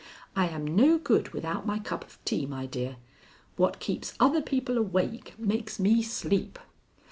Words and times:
I 0.35 0.47
am 0.47 0.65
no 0.75 0.97
good 0.97 1.29
without 1.29 1.67
my 1.67 1.77
cup 1.77 2.03
of 2.03 2.17
tea, 2.25 2.47
my 2.47 2.65
dear. 2.65 2.97
What 3.55 3.79
keeps 3.79 4.15
other 4.19 4.41
people 4.41 4.79
awake 4.79 5.35
makes 5.37 5.77
me 5.79 6.01
sleep." 6.01 6.57